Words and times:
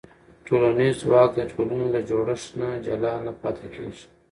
ټولنیز 0.45 0.95
ځواک 1.03 1.29
د 1.37 1.41
ټولنې 1.51 1.87
له 1.95 2.01
جوړښت 2.09 2.49
نه 2.59 2.69
جلا 2.85 3.13
نه 3.25 3.31
پاتې 3.41 3.67
کېږي. 3.75 4.05